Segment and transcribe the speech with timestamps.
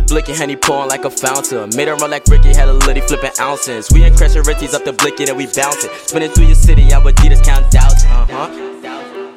[0.00, 1.70] 22 blicking, Henny pouring like a fountain.
[1.76, 3.90] Made her run like Ricky, had a litty flipping ounces.
[3.92, 5.90] We in Ritzies up the blicky, then we bounce it.
[6.08, 8.04] Spinning through your city, I would Adidas count thousands.
[8.04, 9.31] Uh huh.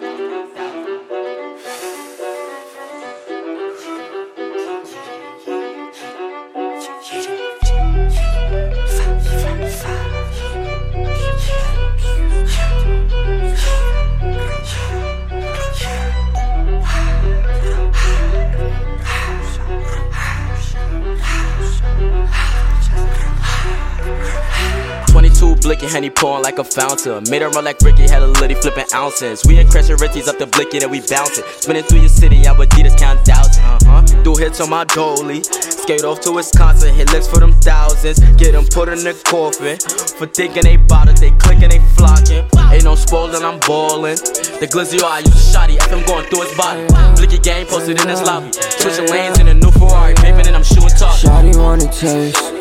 [25.65, 27.23] Blicking, Henny pouring like a fountain.
[27.29, 29.43] Made her run like Ricky, had a litty flipping ounces.
[29.45, 31.45] We in Ritzies up the blicky, then we bounce it.
[31.57, 33.57] Spinning through your city, I would Adidas count thousands.
[33.57, 34.23] Uh-huh.
[34.23, 35.41] Do hits on my dolly.
[35.41, 38.19] Skate off to Wisconsin, hit licks for them thousands.
[38.37, 39.77] Get them put in the coffin.
[40.17, 42.45] For thinking they bought it, they clicking, they flocking.
[42.71, 44.17] Ain't no spoiling, I'm ballin'.
[44.61, 46.85] The glizzy, oh, I use a shotty, FM going through his body.
[47.17, 48.51] Blicky game posted in his lobby.
[48.53, 51.17] Switching lanes in a new Ferrari, paving and I'm shooting top.
[51.17, 52.54] Shotty wanna taste.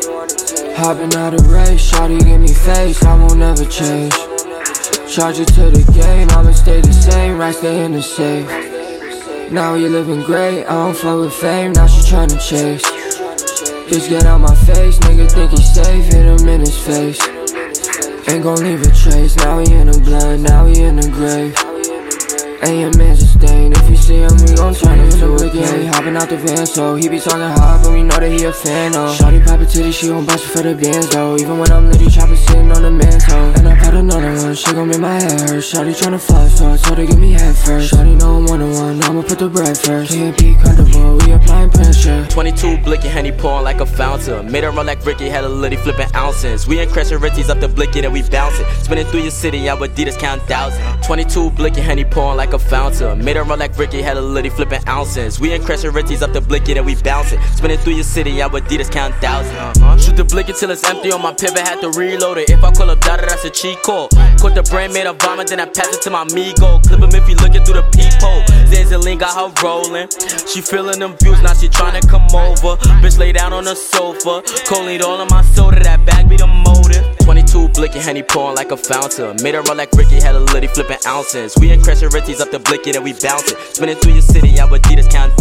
[0.77, 4.13] Hopping out of race, shawty give me face, I won't never change.
[5.07, 8.45] Charge it to the game, I'ma stay the same, right stay in the safe.
[9.53, 12.83] Now you living great, I don't flow with fame, now she tryna chase.
[13.89, 17.21] Just get out my face, nigga think he's safe, hit him in his face.
[18.27, 21.64] Ain't gon' leave a trace, now he in the blood, now he in the grave.
[22.65, 23.73] And your man's a stain.
[23.73, 25.85] If you see him, we gon' turn him into a game.
[25.85, 28.51] Hopping out the van, so he be talking hot, but we know that he a
[28.51, 29.15] fan, oh.
[29.15, 31.37] Shawty pop a titty, she gon' bust for the bands, though.
[31.37, 33.64] Even when I'm litty, chopper sitting on the mantle.
[34.99, 35.63] Make my hurt.
[35.63, 37.93] Shawty tryna fuck, so I told her give me head first.
[37.93, 40.11] Shawty know I'm one on one, I'ma put the bread first.
[40.11, 42.25] Can't be comfortable, we applying pressure.
[42.29, 44.51] 22 blicking, Henny pouring like a fountain.
[44.51, 46.67] Made her run like Ricky, had a litty flipping ounces.
[46.67, 48.67] We in Crescent Ritzies up the blicky, then we bounce it.
[48.83, 51.05] Spinning through your city, I would Adidas count thousands.
[51.05, 53.23] 22 blicking, Henny pouring like a fountain.
[53.23, 55.39] Made her run like Ricky, had a litty flipping ounces.
[55.39, 57.39] We in Crescent Ritzies up the blicky, then we bounce it.
[57.55, 59.55] Spinning through your city, I would Adidas count thousands.
[59.55, 59.97] Uh-huh.
[59.97, 62.49] Shoot the blicky till it's empty on my pivot, had to reload it.
[62.49, 64.11] If I call up data, that's a cheat code.
[64.39, 66.79] Caught the brain, made a vomit, then I pass it to my amigo.
[66.79, 68.41] Clip him if he looking through the peephole.
[68.69, 70.07] Zanziline got her rolling.
[70.47, 72.77] She feeling them views, now she tryna come over.
[73.01, 74.41] Bitch lay down on the sofa.
[74.67, 77.03] Cold all in my soda, that bag be the motive.
[77.19, 79.37] 22 blicking, Henny pouring like a fountain.
[79.41, 81.55] Made her run like Ricky, had a litty flipping ounces.
[81.59, 83.57] We in Crescent Ritzies up the blicky, then we bounce it.
[83.75, 85.35] Spinning through your city, I would Adidas count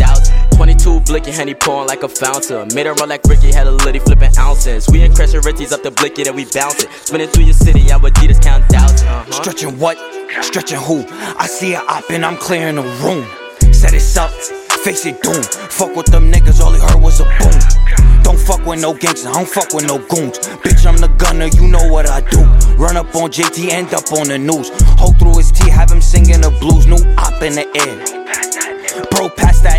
[1.14, 2.66] 22 Henny pouring like a fountain.
[2.74, 4.88] Made her run like Ricky, had a litty flipping ounces.
[4.90, 6.90] We in Crescent Ritzies up the blicky, then we bounce it.
[6.90, 9.02] Spinning through your city, I would Adidas count thousands.
[9.02, 9.30] Uh-huh.
[9.30, 9.96] Stretching what?
[10.42, 11.06] Stretching who?
[11.38, 13.22] I see a op and I'm clearing the room.
[13.72, 14.32] Set it up,
[14.82, 15.40] face it doom.
[15.70, 17.54] Fuck with them niggas, all he heard was a boom.
[18.24, 20.38] Don't fuck with no gangsters, I don't fuck with no goons.
[20.66, 22.42] Bitch, I'm the gunner, you know what I do.
[22.74, 24.72] Run up on JT, end up on the news.
[24.98, 26.88] Hold through his tea, have him singing the blues.
[26.88, 28.24] New op in the air.
[29.12, 29.73] Bro, pass that.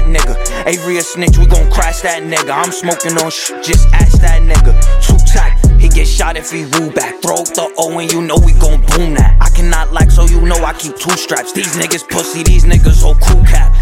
[0.66, 2.50] Avery a snitch, we gon' crash that nigga.
[2.50, 4.74] I'm smoking on sh, just ask that nigga.
[5.06, 7.22] Too tight, he get shot if he rule back.
[7.22, 9.38] Throw up the O and you know we gon' boom that.
[9.40, 11.53] I cannot like, so you know I keep two straps.
[11.53, 13.78] These niggas pussy, these niggas whole crew cap.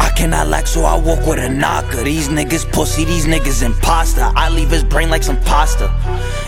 [0.00, 2.04] I cannot lack, so I walk with a knocker.
[2.04, 4.30] These niggas pussy, these niggas imposter.
[4.36, 5.90] I leave his brain like some pasta.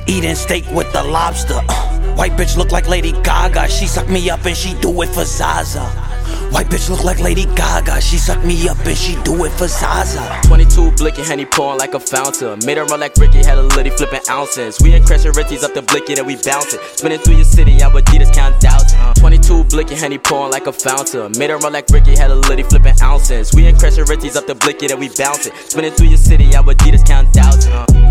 [0.06, 1.60] Eating steak with the lobster.
[1.68, 3.66] Uh, white bitch look like Lady Gaga.
[3.68, 6.05] She suck me up and she do it for Zaza.
[6.50, 8.00] White bitch look like Lady Gaga.
[8.00, 10.40] She suck me up and she do it for Zaza.
[10.46, 12.58] 22 blicking, Henny pouring like a fountain.
[12.64, 14.80] Made her run like Ricky, had a litty flipping ounces.
[14.80, 16.80] We in Crescent Ritzies up the blicky, and we bounce it.
[16.96, 18.94] Spinning through your city, I would Adidas count thousands.
[18.94, 21.32] Uh, 22 blicking, Henny pouring like a fountain.
[21.38, 23.52] Made her run like Ricky, had a litty flipping ounces.
[23.52, 25.54] We in Crescent Ritzies up the blicky, and we bounce it.
[25.68, 27.66] Spinning through your city, I would Adidas count thousands.
[27.66, 28.05] Uh.